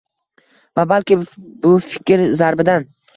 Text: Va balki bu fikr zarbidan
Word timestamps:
Va 0.79 0.85
balki 0.91 1.17
bu 1.65 1.73
fikr 1.91 2.25
zarbidan 2.41 2.89